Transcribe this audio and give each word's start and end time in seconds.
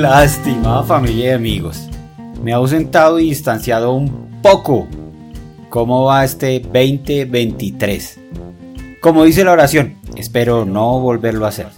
Lástima, 0.00 0.82
familia 0.82 1.30
y 1.30 1.32
amigos. 1.32 1.88
Me 2.44 2.50
he 2.50 2.54
ausentado 2.54 3.18
y 3.18 3.30
distanciado 3.30 3.94
un 3.94 4.40
poco. 4.42 4.86
¿Cómo 5.70 6.04
va 6.04 6.22
este 6.22 6.60
2023? 6.60 8.20
Como 9.00 9.24
dice 9.24 9.42
la 9.42 9.52
oración, 9.52 9.94
espero 10.14 10.66
no 10.66 11.00
volverlo 11.00 11.46
a 11.46 11.48
hacer. 11.48 11.68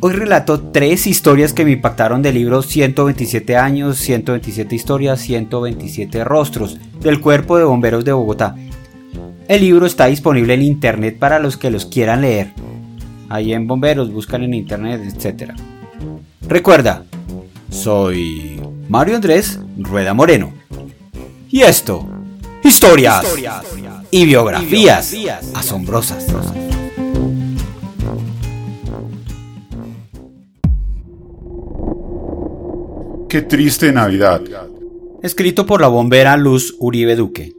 Hoy 0.00 0.14
relato 0.14 0.70
tres 0.72 1.06
historias 1.06 1.52
que 1.52 1.66
me 1.66 1.72
impactaron 1.72 2.22
del 2.22 2.36
libro 2.36 2.62
127 2.62 3.54
años, 3.58 3.98
127 3.98 4.74
historias, 4.74 5.20
127 5.20 6.24
rostros 6.24 6.78
del 7.00 7.20
Cuerpo 7.20 7.58
de 7.58 7.64
Bomberos 7.64 8.06
de 8.06 8.12
Bogotá. 8.14 8.56
El 9.46 9.60
libro 9.60 9.84
está 9.84 10.06
disponible 10.06 10.54
en 10.54 10.62
internet 10.62 11.18
para 11.18 11.38
los 11.38 11.58
que 11.58 11.70
los 11.70 11.84
quieran 11.84 12.22
leer. 12.22 12.54
Ahí 13.28 13.52
en 13.52 13.66
Bomberos 13.66 14.10
buscan 14.10 14.42
en 14.42 14.54
internet, 14.54 15.02
etc. 15.04 15.52
Recuerda, 16.46 17.04
soy 17.70 18.60
Mario 18.88 19.16
Andrés 19.16 19.58
Rueda 19.76 20.14
Moreno. 20.14 20.52
Y 21.50 21.62
esto, 21.62 22.06
historias, 22.62 23.24
y 24.10 24.26
biografías, 24.26 25.14
asombrosas. 25.54 26.26
Qué 33.28 33.42
triste 33.42 33.90
Navidad. 33.90 34.42
Escrito 35.22 35.66
por 35.66 35.80
la 35.80 35.88
bombera 35.88 36.36
Luz 36.36 36.76
Uribe 36.78 37.16
Duque. 37.16 37.52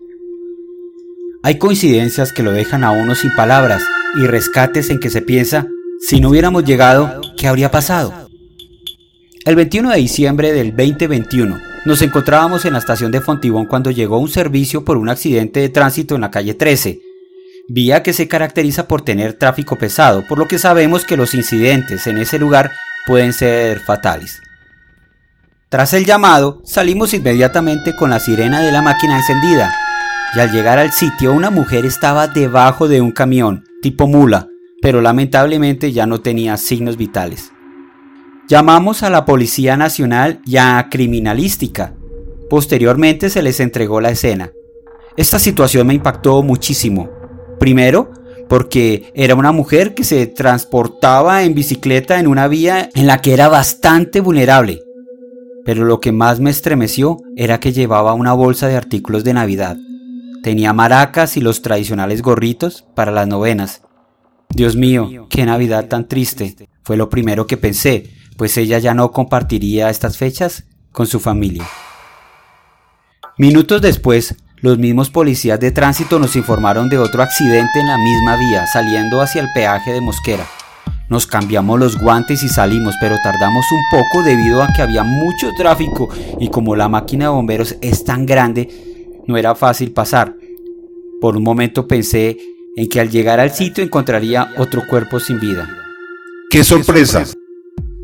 Hay 1.44 1.58
coincidencias 1.58 2.32
que 2.32 2.44
lo 2.44 2.52
dejan 2.52 2.84
a 2.84 2.92
uno 2.92 3.14
sin 3.14 3.36
palabras 3.36 3.84
y 4.16 4.26
rescates 4.26 4.90
en 4.90 5.00
que 5.00 5.10
se 5.10 5.22
piensa, 5.22 5.68
si 6.00 6.20
no 6.20 6.30
hubiéramos 6.30 6.64
llegado, 6.64 7.22
¿qué 7.38 7.48
habría 7.48 7.72
pasado? 7.72 8.25
El 9.46 9.56
21 9.56 9.92
de 9.92 9.98
diciembre 9.98 10.54
del 10.54 10.76
2021 10.76 11.60
nos 11.86 12.02
encontrábamos 12.02 12.66
en 12.66 12.74
la 12.74 12.80
estación 12.80 13.12
de 13.12 13.22
Fontibón 13.22 13.68
cuando 13.68 13.92
llegó 13.92 14.18
un 14.18 14.28
servicio 14.28 14.84
por 14.84 14.98
un 14.98 15.08
accidente 15.08 15.60
de 15.60 15.70
tránsito 15.70 16.16
en 16.16 16.22
la 16.22 16.32
calle 16.32 16.56
13, 16.56 17.00
vía 17.70 18.02
que 18.02 18.12
se 18.12 18.28
caracteriza 18.28 18.88
por 18.88 19.04
tener 19.04 19.34
tráfico 19.34 19.76
pesado, 19.76 20.26
por 20.28 20.40
lo 20.40 20.48
que 20.48 20.58
sabemos 20.58 21.06
que 21.06 21.16
los 21.16 21.36
incidentes 21.36 22.08
en 22.08 22.18
ese 22.18 22.40
lugar 22.40 22.72
pueden 23.06 23.34
ser 23.34 23.82
fatales. 23.82 24.42
Tras 25.70 25.94
el 25.94 26.06
llamado, 26.06 26.64
salimos 26.66 27.14
inmediatamente 27.14 27.96
con 27.96 28.10
la 28.10 28.20
sirena 28.20 28.62
de 28.62 28.72
la 28.72 28.82
máquina 28.82 29.16
encendida, 29.16 29.76
y 30.36 30.40
al 30.40 30.52
llegar 30.52 30.80
al 30.80 30.92
sitio 30.92 31.34
una 31.34 31.52
mujer 31.52 31.86
estaba 31.86 32.28
debajo 32.28 32.88
de 32.88 33.00
un 33.00 33.12
camión, 33.12 33.64
tipo 33.84 34.08
mula, 34.08 34.48
pero 34.82 35.02
lamentablemente 35.02 35.92
ya 35.92 36.08
no 36.08 36.20
tenía 36.20 36.58
signos 36.58 36.98
vitales. 36.98 37.52
Llamamos 38.48 39.04
a 39.04 39.10
la 39.10 39.26
Policía 39.26 39.78
Nacional 39.78 40.42
y 40.46 40.58
a 40.58 40.88
Criminalística. 40.90 41.94
Posteriormente 42.50 43.30
se 43.30 43.42
les 43.42 43.60
entregó 43.60 44.02
la 44.02 44.12
escena. 44.12 44.52
Esta 45.18 45.40
situación 45.40 45.88
me 45.88 45.94
impactó 45.94 46.44
muchísimo. 46.44 47.10
Primero, 47.60 48.12
porque 48.48 49.12
era 49.16 49.36
una 49.36 49.52
mujer 49.52 49.94
que 49.96 50.04
se 50.04 50.28
transportaba 50.28 51.44
en 51.44 51.56
bicicleta 51.56 52.20
en 52.20 52.28
una 52.28 52.48
vía 52.48 52.90
en 52.94 53.08
la 53.08 53.22
que 53.22 53.34
era 53.34 53.50
bastante 53.50 54.20
vulnerable 54.22 54.82
pero 55.66 55.84
lo 55.84 56.00
que 56.00 56.12
más 56.12 56.40
me 56.40 56.52
estremeció 56.52 57.18
era 57.36 57.60
que 57.60 57.74
llevaba 57.74 58.14
una 58.14 58.34
bolsa 58.34 58.68
de 58.68 58.78
artículos 58.78 59.24
de 59.24 59.34
Navidad. 59.34 59.76
Tenía 60.44 60.74
maracas 60.74 61.38
y 61.38 61.42
los 61.42 61.64
tradicionales 61.64 62.22
gorritos 62.22 62.86
para 62.94 63.12
las 63.12 63.28
novenas. 63.28 63.82
Dios 64.50 64.76
mío, 64.76 65.26
qué 65.28 65.44
Navidad 65.44 65.88
tan 65.88 66.08
triste, 66.08 66.70
fue 66.84 66.98
lo 66.98 67.10
primero 67.10 67.48
que 67.48 67.58
pensé, 67.58 68.12
pues 68.38 68.58
ella 68.58 68.80
ya 68.80 68.94
no 68.94 69.12
compartiría 69.12 69.90
estas 69.90 70.18
fechas 70.18 70.66
con 70.92 71.08
su 71.08 71.20
familia. 71.20 71.66
Minutos 73.38 73.82
después, 73.82 74.36
los 74.62 74.78
mismos 74.78 75.10
policías 75.10 75.60
de 75.60 75.72
tránsito 75.72 76.20
nos 76.20 76.36
informaron 76.36 76.90
de 76.90 76.98
otro 76.98 77.22
accidente 77.22 77.80
en 77.80 77.88
la 77.88 77.98
misma 77.98 78.38
vía, 78.38 78.66
saliendo 78.66 79.22
hacia 79.22 79.42
el 79.42 79.50
peaje 79.54 79.92
de 79.92 80.02
Mosquera. 80.02 80.48
Nos 81.10 81.28
cambiamos 81.28 81.80
los 81.80 82.00
guantes 82.00 82.42
y 82.44 82.50
salimos, 82.50 82.96
pero 83.00 83.18
tardamos 83.24 83.66
un 83.72 83.82
poco 83.92 84.24
debido 84.24 84.64
a 84.64 84.70
que 84.74 84.82
había 84.82 85.04
mucho 85.04 85.52
tráfico 85.56 86.10
y 86.40 86.50
como 86.50 86.76
la 86.76 86.90
máquina 86.90 87.26
de 87.26 87.32
bomberos 87.32 87.76
es 87.82 88.04
tan 88.04 88.26
grande, 88.26 88.70
no 89.28 89.38
era 89.38 89.54
fácil 89.54 89.92
pasar. 89.92 90.36
Por 91.22 91.38
un 91.38 91.44
momento 91.44 91.88
pensé 91.88 92.38
en 92.76 92.90
que 92.90 93.00
al 93.00 93.10
llegar 93.10 93.40
al 93.40 93.52
sitio 93.52 93.84
encontraría 93.84 94.54
otro 94.58 94.82
cuerpo 94.90 95.20
sin 95.20 95.40
vida. 95.40 95.68
¡Qué 96.50 96.64
sorpresa! 96.64 97.26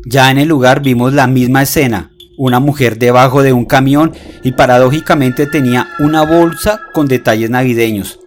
Ya 0.04 0.30
en 0.30 0.38
el 0.38 0.48
lugar 0.48 0.82
vimos 0.82 1.12
la 1.12 1.26
misma 1.26 1.62
escena, 1.62 2.10
una 2.36 2.60
mujer 2.60 2.98
debajo 2.98 3.42
de 3.42 3.52
un 3.52 3.64
camión 3.64 4.12
y 4.42 4.52
paradójicamente 4.52 5.46
tenía 5.46 5.88
una 5.98 6.24
bolsa 6.24 6.80
con 6.92 7.06
detalles 7.06 7.50
navideños. 7.50 8.18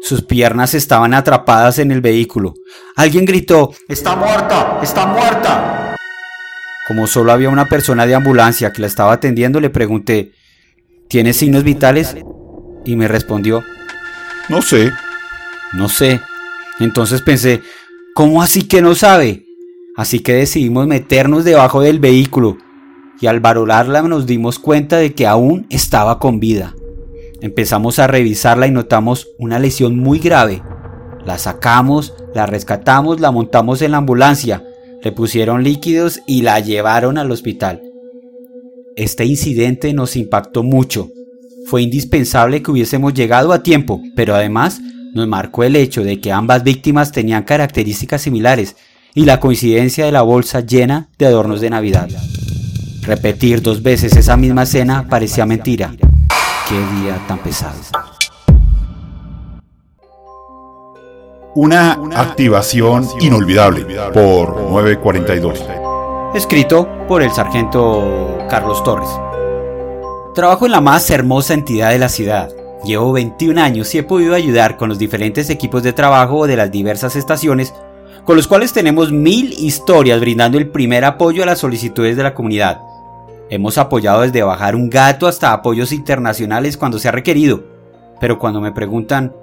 Sus 0.00 0.22
piernas 0.22 0.74
estaban 0.74 1.14
atrapadas 1.14 1.78
en 1.78 1.92
el 1.92 2.00
vehículo. 2.00 2.54
Alguien 2.96 3.24
gritó, 3.24 3.72
¡Está 3.88 4.16
muerta! 4.16 4.80
¡Está 4.82 5.06
muerta! 5.06 5.96
Como 6.88 7.06
solo 7.06 7.30
había 7.30 7.50
una 7.50 7.66
persona 7.66 8.06
de 8.06 8.14
ambulancia 8.14 8.72
que 8.72 8.80
la 8.80 8.88
estaba 8.88 9.12
atendiendo, 9.12 9.60
le 9.60 9.70
pregunté, 9.70 10.32
¿Tiene 11.08 11.34
signos 11.34 11.62
vitales? 11.62 12.16
Y 12.84 12.96
me 12.96 13.06
respondió, 13.06 13.62
No 14.48 14.62
sé. 14.62 14.92
No 15.72 15.88
sé. 15.88 16.20
Entonces 16.80 17.22
pensé, 17.22 17.62
¿cómo 18.14 18.42
así 18.42 18.62
que 18.62 18.82
no 18.82 18.94
sabe? 18.94 19.44
Así 19.96 20.20
que 20.20 20.34
decidimos 20.34 20.86
meternos 20.86 21.44
debajo 21.44 21.82
del 21.82 21.98
vehículo 21.98 22.56
y 23.20 23.26
al 23.26 23.40
varolarla 23.40 24.02
nos 24.02 24.26
dimos 24.26 24.58
cuenta 24.58 24.96
de 24.96 25.14
que 25.14 25.26
aún 25.26 25.66
estaba 25.70 26.18
con 26.18 26.40
vida. 26.40 26.74
Empezamos 27.40 27.98
a 27.98 28.06
revisarla 28.06 28.66
y 28.66 28.70
notamos 28.70 29.28
una 29.38 29.58
lesión 29.58 29.98
muy 29.98 30.18
grave. 30.18 30.62
La 31.26 31.38
sacamos, 31.38 32.14
la 32.34 32.46
rescatamos, 32.46 33.20
la 33.20 33.30
montamos 33.30 33.82
en 33.82 33.92
la 33.92 33.98
ambulancia, 33.98 34.64
le 35.02 35.12
pusieron 35.12 35.62
líquidos 35.62 36.20
y 36.26 36.42
la 36.42 36.58
llevaron 36.60 37.18
al 37.18 37.30
hospital. 37.30 37.82
Este 38.96 39.24
incidente 39.24 39.92
nos 39.92 40.16
impactó 40.16 40.62
mucho. 40.62 41.10
Fue 41.66 41.82
indispensable 41.82 42.62
que 42.62 42.70
hubiésemos 42.70 43.14
llegado 43.14 43.52
a 43.52 43.62
tiempo, 43.62 44.00
pero 44.16 44.34
además 44.34 44.80
nos 45.14 45.28
marcó 45.28 45.64
el 45.64 45.76
hecho 45.76 46.02
de 46.02 46.20
que 46.20 46.32
ambas 46.32 46.64
víctimas 46.64 47.12
tenían 47.12 47.44
características 47.44 48.22
similares 48.22 48.74
y 49.14 49.24
la 49.24 49.40
coincidencia 49.40 50.04
de 50.04 50.12
la 50.12 50.22
bolsa 50.22 50.60
llena 50.60 51.08
de 51.18 51.26
adornos 51.26 51.60
de 51.60 51.70
Navidad. 51.70 52.08
Repetir 53.02 53.62
dos 53.62 53.82
veces 53.82 54.16
esa 54.16 54.36
misma 54.36 54.62
escena 54.62 55.06
parecía 55.08 55.44
mentira. 55.44 55.92
Qué 56.68 57.00
día 57.00 57.20
tan 57.26 57.38
pesado. 57.38 57.78
Una 61.54 61.98
activación 62.14 63.06
inolvidable 63.20 63.84
por 64.14 64.62
942. 64.70 65.62
Escrito 66.34 66.88
por 67.06 67.22
el 67.22 67.30
sargento 67.30 68.38
Carlos 68.48 68.82
Torres. 68.82 69.10
Trabajo 70.34 70.64
en 70.64 70.72
la 70.72 70.80
más 70.80 71.10
hermosa 71.10 71.52
entidad 71.52 71.90
de 71.90 71.98
la 71.98 72.08
ciudad. 72.08 72.48
Llevo 72.84 73.12
21 73.12 73.60
años 73.60 73.94
y 73.94 73.98
he 73.98 74.02
podido 74.02 74.34
ayudar 74.34 74.78
con 74.78 74.88
los 74.88 74.98
diferentes 74.98 75.50
equipos 75.50 75.82
de 75.82 75.92
trabajo 75.92 76.46
de 76.46 76.56
las 76.56 76.70
diversas 76.70 77.16
estaciones, 77.16 77.74
con 78.24 78.36
los 78.36 78.46
cuales 78.46 78.72
tenemos 78.72 79.10
mil 79.10 79.52
historias 79.52 80.20
brindando 80.20 80.58
el 80.58 80.68
primer 80.68 81.04
apoyo 81.04 81.42
a 81.42 81.46
las 81.46 81.58
solicitudes 81.58 82.16
de 82.16 82.22
la 82.22 82.34
comunidad. 82.34 82.80
Hemos 83.50 83.76
apoyado 83.78 84.22
desde 84.22 84.42
bajar 84.42 84.74
un 84.76 84.88
gato 84.88 85.26
hasta 85.26 85.52
apoyos 85.52 85.92
internacionales 85.92 86.76
cuando 86.76 86.98
se 86.98 87.08
ha 87.08 87.12
requerido. 87.12 87.64
Pero 88.20 88.38
cuando 88.38 88.60
me 88.60 88.72
preguntan 88.72 89.34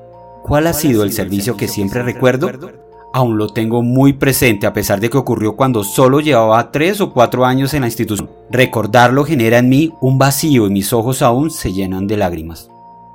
cuál 0.44 0.68
ha 0.68 0.74
sido 0.74 1.04
el 1.04 1.12
servicio 1.12 1.58
que 1.58 1.68
siempre 1.68 2.02
recuerdo, 2.02 2.50
aún 3.14 3.38
lo 3.38 3.50
tengo 3.50 3.84
muy 3.84 4.14
presente 4.14 4.66
a 4.66 4.74
pesar 4.74 5.00
de 5.00 5.10
que 5.10 5.18
ocurrió 5.18 5.56
cuando 5.56 5.84
solo 5.84 6.22
llevaba 6.22 6.72
3 6.72 7.02
o 7.02 7.14
4 7.14 7.46
años 7.46 7.74
en 7.74 7.82
la 7.82 7.88
institución. 7.88 8.30
Recordarlo 8.50 9.26
genera 9.26 9.60
en 9.60 9.70
mí 9.70 9.94
un 10.02 10.18
vacío 10.18 10.66
y 10.66 10.72
mis 10.72 10.94
ojos 10.94 11.22
aún 11.22 11.52
se 11.52 11.74
llenan 11.74 12.08
de 12.08 12.18
lágrimas. 12.18 12.72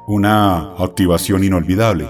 Una 0.06 0.75
activación 0.79 1.43
inolvidable. 1.43 2.06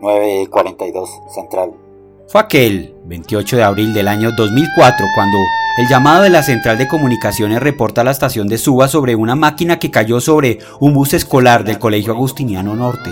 942 0.00 1.10
Central. 1.34 1.83
Fue 2.26 2.40
aquel 2.40 2.94
28 3.04 3.56
de 3.56 3.62
abril 3.62 3.92
del 3.92 4.08
año 4.08 4.30
2004 4.32 5.06
cuando 5.14 5.38
el 5.78 5.88
llamado 5.88 6.22
de 6.22 6.30
la 6.30 6.42
central 6.42 6.78
de 6.78 6.88
comunicaciones 6.88 7.60
reporta 7.60 8.00
a 8.00 8.04
la 8.04 8.12
estación 8.12 8.48
de 8.48 8.58
Suba 8.58 8.88
sobre 8.88 9.14
una 9.14 9.34
máquina 9.34 9.78
que 9.78 9.90
cayó 9.90 10.20
sobre 10.20 10.58
un 10.80 10.94
bus 10.94 11.12
escolar 11.12 11.64
del 11.64 11.78
Colegio 11.78 12.12
Agustiniano 12.12 12.74
Norte. 12.74 13.10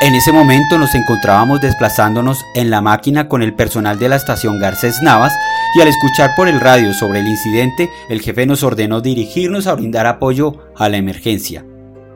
En 0.00 0.14
ese 0.14 0.32
momento 0.32 0.78
nos 0.78 0.94
encontrábamos 0.94 1.60
desplazándonos 1.60 2.38
en 2.54 2.70
la 2.70 2.80
máquina 2.80 3.28
con 3.28 3.42
el 3.42 3.54
personal 3.54 3.98
de 3.98 4.08
la 4.08 4.16
estación 4.16 4.60
Garcés 4.60 5.02
Navas 5.02 5.32
y 5.76 5.80
al 5.80 5.88
escuchar 5.88 6.34
por 6.36 6.48
el 6.48 6.60
radio 6.60 6.92
sobre 6.92 7.20
el 7.20 7.28
incidente, 7.28 7.88
el 8.08 8.20
jefe 8.20 8.46
nos 8.46 8.62
ordenó 8.62 9.00
dirigirnos 9.00 9.66
a 9.66 9.74
brindar 9.74 10.06
apoyo 10.06 10.56
a 10.76 10.88
la 10.88 10.98
emergencia. 10.98 11.64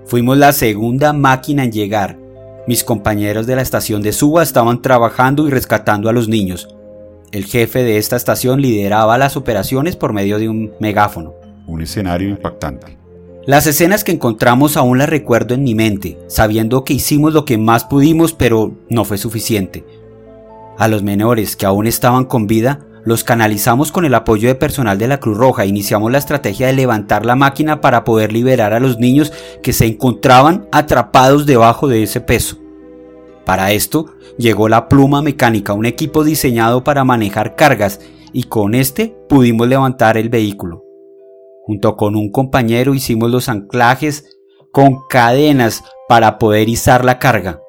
Fuimos 0.04 0.36
la 0.36 0.52
segunda 0.52 1.12
máquina 1.12 1.64
en 1.64 1.72
llegar 1.72 2.25
mis 2.66 2.82
compañeros 2.82 3.46
de 3.46 3.56
la 3.56 3.62
estación 3.62 4.02
de 4.02 4.12
Suba 4.12 4.42
estaban 4.42 4.82
trabajando 4.82 5.46
y 5.46 5.50
rescatando 5.50 6.08
a 6.08 6.12
los 6.12 6.28
niños. 6.28 6.68
El 7.32 7.44
jefe 7.44 7.82
de 7.82 7.98
esta 7.98 8.16
estación 8.16 8.60
lideraba 8.60 9.18
las 9.18 9.36
operaciones 9.36 9.96
por 9.96 10.12
medio 10.12 10.38
de 10.38 10.48
un 10.48 10.72
megáfono. 10.80 11.34
Un 11.66 11.82
escenario 11.82 12.28
impactante. 12.28 12.96
Las 13.46 13.68
escenas 13.68 14.02
que 14.02 14.12
encontramos 14.12 14.76
aún 14.76 14.98
las 14.98 15.08
recuerdo 15.08 15.54
en 15.54 15.62
mi 15.62 15.76
mente, 15.76 16.18
sabiendo 16.26 16.82
que 16.82 16.94
hicimos 16.94 17.32
lo 17.32 17.44
que 17.44 17.58
más 17.58 17.84
pudimos, 17.84 18.32
pero 18.32 18.74
no 18.90 19.04
fue 19.04 19.18
suficiente. 19.18 19.84
A 20.78 20.88
los 20.88 21.04
menores 21.04 21.54
que 21.54 21.66
aún 21.66 21.86
estaban 21.86 22.24
con 22.24 22.48
vida, 22.48 22.80
los 23.06 23.22
canalizamos 23.22 23.92
con 23.92 24.04
el 24.04 24.14
apoyo 24.14 24.48
de 24.48 24.56
personal 24.56 24.98
de 24.98 25.06
la 25.06 25.20
Cruz 25.20 25.38
Roja. 25.38 25.64
Iniciamos 25.64 26.10
la 26.10 26.18
estrategia 26.18 26.66
de 26.66 26.72
levantar 26.72 27.24
la 27.24 27.36
máquina 27.36 27.80
para 27.80 28.02
poder 28.02 28.32
liberar 28.32 28.74
a 28.74 28.80
los 28.80 28.98
niños 28.98 29.32
que 29.62 29.72
se 29.72 29.86
encontraban 29.86 30.68
atrapados 30.72 31.46
debajo 31.46 31.86
de 31.86 32.02
ese 32.02 32.20
peso. 32.20 32.58
Para 33.44 33.70
esto 33.70 34.06
llegó 34.38 34.68
la 34.68 34.88
pluma 34.88 35.22
mecánica, 35.22 35.72
un 35.72 35.86
equipo 35.86 36.24
diseñado 36.24 36.82
para 36.82 37.04
manejar 37.04 37.54
cargas, 37.54 38.00
y 38.32 38.42
con 38.42 38.74
este 38.74 39.16
pudimos 39.28 39.68
levantar 39.68 40.18
el 40.18 40.28
vehículo. 40.28 40.82
Junto 41.62 41.96
con 41.96 42.16
un 42.16 42.32
compañero 42.32 42.92
hicimos 42.92 43.30
los 43.30 43.48
anclajes 43.48 44.36
con 44.72 45.06
cadenas 45.08 45.84
para 46.08 46.38
poder 46.38 46.68
izar 46.68 47.04
la 47.04 47.20
carga. 47.20 47.60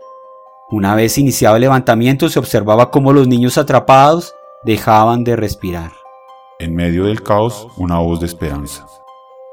Una 0.72 0.95
vez 0.95 1.19
iniciado 1.19 1.57
el 1.57 1.62
levantamiento 1.62 2.28
se 2.28 2.39
observaba 2.39 2.89
cómo 2.89 3.13
los 3.13 3.28
niños 3.28 3.60
atrapados 3.60 4.34
dejaban 4.67 5.23
de 5.23 5.37
respirar. 5.37 5.93
En 6.59 6.75
medio 6.75 7.05
del 7.05 7.23
caos, 7.23 7.67
una 7.77 7.99
voz 7.99 8.19
de 8.19 8.25
esperanza. 8.25 8.85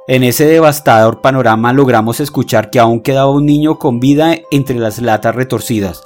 En 0.09 0.25
ese 0.25 0.45
devastador 0.45 1.21
panorama 1.21 1.73
logramos 1.73 2.19
escuchar 2.19 2.69
que 2.69 2.81
aún 2.81 3.01
quedaba 3.01 3.31
un 3.31 3.47
niño 3.47 3.79
con 3.79 4.01
vida 4.01 4.35
entre 4.51 4.77
las 4.77 5.01
latas 5.01 5.37
retorcidas. 5.37 6.03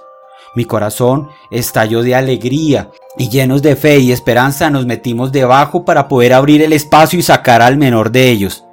Mi 0.55 0.67
corazón 0.67 1.29
estalló 1.51 2.03
de 2.03 2.15
alegría 2.15 2.91
y 3.17 3.31
llenos 3.31 3.63
de 3.63 3.77
fe 3.77 3.99
y 3.99 4.13
esperanza 4.13 4.69
nos 4.69 4.85
metimos 4.85 5.33
debajo 5.33 5.87
para 5.87 6.07
poder 6.07 6.35
abrir 6.35 6.61
el 6.61 6.75
espacio 6.75 7.19
y 7.19 7.23
sacar 7.23 7.63
al 7.63 7.79
menor 7.79 8.13
de 8.13 8.29
ellos. 8.29 8.67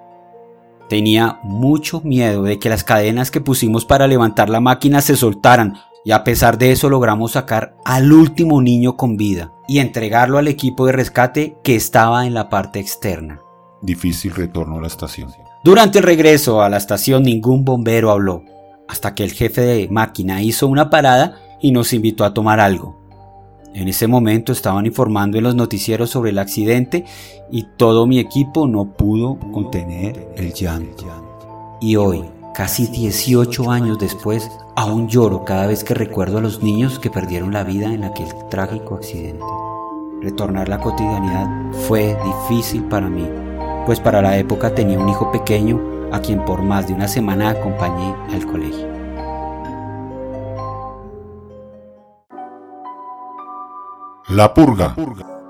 Tenía 0.90 1.40
mucho 1.44 2.02
miedo 2.02 2.44
de 2.44 2.60
que 2.60 2.68
las 2.68 2.84
cadenas 2.84 3.32
que 3.32 3.40
pusimos 3.40 3.86
para 3.86 4.06
levantar 4.06 4.50
la 4.50 4.60
máquina 4.60 5.00
se 5.00 5.16
soltaran, 5.16 5.78
y 6.04 6.12
a 6.12 6.26
pesar 6.26 6.58
de 6.58 6.74
eso 6.74 6.90
logramos 6.90 7.32
sacar 7.32 7.74
al 7.86 8.12
último 8.12 8.62
niño 8.62 8.98
con 8.98 9.16
vida 9.16 9.55
y 9.68 9.80
entregarlo 9.80 10.38
al 10.38 10.48
equipo 10.48 10.86
de 10.86 10.92
rescate 10.92 11.58
que 11.64 11.76
estaba 11.76 12.26
en 12.26 12.34
la 12.34 12.50
parte 12.50 12.80
externa. 12.80 13.42
Difícil 13.82 14.34
retorno 14.34 14.78
a 14.78 14.82
la 14.82 14.88
estación. 14.88 15.32
Durante 15.64 16.00
el 16.00 16.04
regreso 16.04 16.62
a 16.62 16.70
la 16.70 16.78
estación 16.78 17.24
ningún 17.24 17.66
bombero 17.66 18.12
habló, 18.12 18.44
hasta 18.88 19.16
que 19.16 19.24
el 19.24 19.32
jefe 19.32 19.62
de 19.62 19.88
máquina 19.90 20.42
hizo 20.42 20.68
una 20.68 20.90
parada 20.90 21.40
y 21.62 21.72
nos 21.72 21.94
invitó 21.94 22.24
a 22.26 22.34
tomar 22.34 22.60
algo. 22.60 23.04
En 23.74 23.88
ese 23.90 24.08
momento 24.08 24.54
estaban 24.54 24.86
informando 24.86 25.38
en 25.38 25.44
los 25.44 25.56
noticieros 25.56 26.10
sobre 26.10 26.30
el 26.30 26.40
accidente 26.40 27.04
y 27.52 27.68
todo 27.76 28.08
mi 28.08 28.20
equipo 28.20 28.68
no 28.68 28.94
pudo 28.94 29.38
contener 29.52 30.30
el 30.38 30.54
llanto. 30.54 31.06
Y 31.82 31.98
hoy, 31.98 32.24
casi 32.56 32.88
18 32.88 33.70
años 33.70 34.00
después, 34.00 34.50
aún 34.76 35.10
lloro 35.10 35.44
cada 35.44 35.68
vez 35.68 35.84
que 35.84 35.94
recuerdo 35.94 36.38
a 36.38 36.42
los 36.42 36.64
niños 36.64 37.00
que 37.00 37.10
perdieron 37.10 37.52
la 37.52 37.64
vida 37.64 37.94
en 37.94 38.06
aquel 38.06 38.28
trágico 38.50 38.96
accidente. 38.96 39.44
Retornar 40.22 40.68
a 40.68 40.78
la 40.78 40.80
cotidianidad 40.80 41.48
fue 41.88 42.18
difícil 42.24 42.84
para 42.86 43.10
mí, 43.10 43.30
pues 43.86 44.00
para 44.00 44.22
la 44.22 44.38
época 44.38 44.74
tenía 44.74 44.98
un 44.98 45.10
hijo 45.10 45.32
pequeño 45.32 45.82
a 46.14 46.20
quien 46.22 46.46
por 46.46 46.64
más 46.64 46.88
de 46.88 46.94
una 46.94 47.10
semana 47.10 47.50
acompañé 47.50 48.16
al 48.32 48.46
colegio. 48.46 48.88
La 54.30 54.54
Purga. 54.54 54.96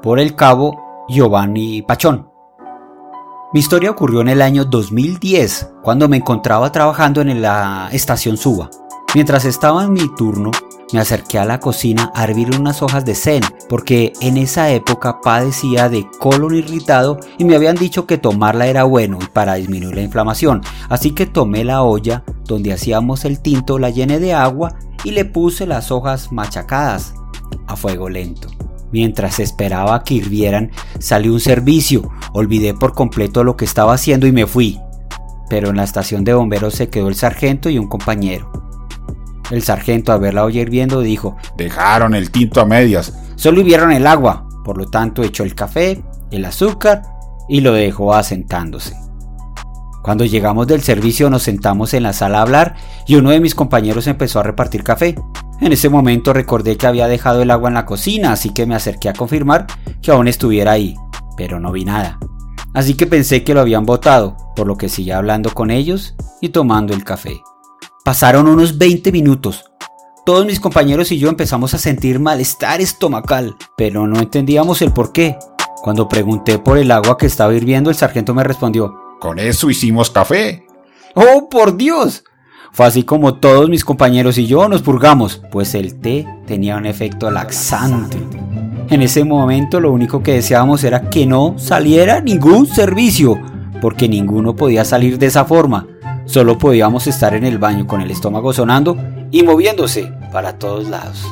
Por 0.02 0.20
el 0.20 0.36
cabo 0.36 1.06
Giovanni 1.08 1.82
Pachón. 1.84 2.35
Mi 3.56 3.62
historia 3.62 3.90
ocurrió 3.90 4.20
en 4.20 4.28
el 4.28 4.42
año 4.42 4.66
2010, 4.66 5.76
cuando 5.82 6.10
me 6.10 6.18
encontraba 6.18 6.74
trabajando 6.74 7.22
en 7.22 7.42
la 7.42 7.88
estación 7.94 8.36
Suba. 8.36 8.70
Mientras 9.14 9.46
estaba 9.46 9.86
en 9.86 9.94
mi 9.94 10.14
turno, 10.14 10.52
me 10.92 11.00
acerqué 11.00 11.40
a 11.40 11.46
la 11.46 11.62
cocina 11.62 12.12
a 12.14 12.26
hervir 12.26 12.50
unas 12.60 12.82
hojas 12.82 13.06
de 13.06 13.16
zen, 13.16 13.44
porque 13.70 14.12
en 14.20 14.36
esa 14.36 14.72
época 14.72 15.22
padecía 15.22 15.88
de 15.88 16.06
colon 16.20 16.54
irritado 16.54 17.18
y 17.38 17.46
me 17.46 17.56
habían 17.56 17.78
dicho 17.78 18.06
que 18.06 18.18
tomarla 18.18 18.68
era 18.68 18.84
bueno 18.84 19.20
y 19.22 19.26
para 19.28 19.54
disminuir 19.54 19.96
la 19.96 20.02
inflamación. 20.02 20.62
Así 20.90 21.12
que 21.12 21.26
tomé 21.26 21.64
la 21.64 21.82
olla 21.82 22.26
donde 22.44 22.74
hacíamos 22.74 23.24
el 23.24 23.40
tinto, 23.40 23.80
la 23.80 23.90
llené 23.90 24.20
de 24.20 24.34
agua 24.34 24.76
y 25.06 25.12
le 25.12 25.24
puse 25.24 25.66
las 25.66 25.92
hojas 25.92 26.30
machacadas 26.34 27.14
a 27.68 27.78
fuego 27.78 28.10
lento. 28.10 28.50
Mientras 28.96 29.42
esperaba 29.42 30.06
que 30.06 30.14
hirvieran, 30.14 30.72
salió 31.00 31.34
un 31.34 31.42
servicio. 31.42 32.10
Olvidé 32.32 32.74
por 32.74 32.94
completo 32.94 33.44
lo 33.44 33.58
que 33.58 33.66
estaba 33.66 33.94
haciendo 33.94 34.26
y 34.26 34.32
me 34.32 34.48
fui. 34.48 34.80
Pero 35.50 35.70
en 35.70 35.76
la 35.76 35.84
estación 35.84 36.24
de 36.24 36.34
bomberos 36.34 36.76
se 36.76 36.88
quedó 36.88 37.10
el 37.10 37.16
sargento 37.16 37.70
y 37.70 37.78
un 37.78 37.90
compañero. 37.90 38.50
El 39.52 39.64
sargento, 39.64 40.14
al 40.14 40.22
ver 40.22 40.34
la 40.34 40.46
olla 40.46 40.62
hirviendo, 40.62 41.02
dijo: 41.02 41.36
Dejaron 41.58 42.16
el 42.16 42.32
tinto 42.32 42.62
a 42.62 42.66
medias. 42.66 43.12
Solo 43.36 43.60
hirvieron 43.60 43.92
el 43.92 44.08
agua. 44.08 44.48
Por 44.64 44.78
lo 44.78 44.86
tanto, 44.86 45.24
echó 45.24 45.44
el 45.44 45.56
café, 45.56 46.02
el 46.32 46.46
azúcar 46.46 47.02
y 47.50 47.60
lo 47.60 47.74
dejó 47.74 48.14
asentándose. 48.14 48.96
Cuando 50.04 50.24
llegamos 50.24 50.68
del 50.68 50.84
servicio 50.84 51.30
nos 51.30 51.44
sentamos 51.44 51.94
en 51.94 52.04
la 52.04 52.14
sala 52.14 52.38
a 52.38 52.44
hablar 52.44 52.76
y 53.08 53.16
uno 53.16 53.32
de 53.32 53.42
mis 53.42 53.56
compañeros 53.56 54.08
empezó 54.08 54.40
a 54.40 54.44
repartir 54.44 54.84
café. 54.84 55.16
En 55.62 55.72
ese 55.72 55.90
momento 55.90 56.34
recordé 56.34 56.78
que 56.78 56.88
había 56.88 57.08
dejado 57.08 57.42
el 57.42 57.52
agua 57.52 57.70
en 57.70 57.76
la 57.76 57.86
cocina, 57.86 58.34
así 58.34 58.50
que 58.50 58.66
me 58.66 58.76
acerqué 58.76 59.10
a 59.10 59.14
confirmar 59.14 59.68
que 60.02 60.12
aún 60.12 60.28
estuviera 60.28 60.74
ahí, 60.74 60.96
pero 61.38 61.60
no 61.60 61.72
vi 61.72 61.86
nada. 61.86 62.20
Así 62.74 62.96
que 62.96 63.08
pensé 63.08 63.46
que 63.46 63.54
lo 63.54 63.62
habían 63.62 63.86
botado, 63.86 64.36
por 64.56 64.68
lo 64.68 64.76
que 64.76 64.90
seguí 64.90 65.12
hablando 65.12 65.54
con 65.54 65.72
ellos 65.72 66.14
y 66.42 66.50
tomando 66.50 66.94
el 66.94 67.06
café. 67.06 67.42
Pasaron 68.04 68.48
unos 68.48 68.78
20 68.78 69.12
minutos. 69.14 69.64
Todos 70.26 70.46
mis 70.46 70.60
compañeros 70.60 71.12
y 71.12 71.20
yo 71.20 71.30
empezamos 71.30 71.74
a 71.74 71.78
sentir 71.78 72.20
malestar 72.20 72.82
estomacal, 72.82 73.56
pero 73.78 74.08
no 74.08 74.20
entendíamos 74.20 74.82
el 74.82 74.92
por 74.92 75.14
qué. 75.14 75.38
Cuando 75.82 76.10
pregunté 76.10 76.60
por 76.60 76.78
el 76.78 76.92
agua 76.92 77.18
que 77.18 77.28
estaba 77.28 77.54
hirviendo, 77.54 77.90
el 77.90 77.96
sargento 77.96 78.34
me 78.34 78.44
respondió, 78.44 78.94
Con 79.22 79.40
eso 79.40 79.70
hicimos 79.70 80.12
café. 80.12 80.66
¡Oh, 81.14 81.48
por 81.50 81.78
Dios! 81.78 82.26
Fue 82.72 82.86
así 82.86 83.04
como 83.04 83.36
todos 83.36 83.70
mis 83.70 83.86
compañeros 83.86 84.38
y 84.38 84.48
yo 84.48 84.68
nos 84.68 84.82
purgamos, 84.82 85.42
pues 85.52 85.76
el 85.76 85.96
té 85.96 86.28
tenía 86.46 86.78
un 86.78 86.86
efecto 86.86 87.32
laxante. 87.32 88.18
En 88.90 89.02
ese 89.02 89.24
momento 89.24 89.80
lo 89.80 89.92
único 89.92 90.22
que 90.22 90.34
deseábamos 90.34 90.84
era 90.84 91.10
que 91.10 91.26
no 91.26 91.56
saliera 91.58 92.22
ningún 92.22 92.68
servicio, 92.68 93.40
porque 93.82 94.08
ninguno 94.08 94.56
podía 94.56 94.86
salir 94.86 95.18
de 95.18 95.28
esa 95.28 95.46
forma. 95.46 95.88
Solo 96.26 96.58
podíamos 96.58 97.08
estar 97.08 97.34
en 97.34 97.46
el 97.46 97.58
baño 97.58 97.88
con 97.88 98.02
el 98.02 98.12
estómago 98.12 98.54
sonando 98.54 98.98
y 99.32 99.44
moviéndose 99.44 100.12
para 100.32 100.58
todos 100.58 100.88
lados. 100.88 101.26